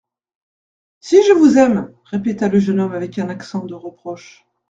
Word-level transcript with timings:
—«Si 0.99 1.21
je 1.27 1.31
vous 1.33 1.59
aime!…» 1.59 1.93
répéta 2.05 2.47
le 2.47 2.57
jeune 2.57 2.79
homme 2.79 2.93
avec 2.95 3.19
un 3.19 3.29
accent 3.29 3.63
de 3.67 3.75
reproche. 3.75 4.47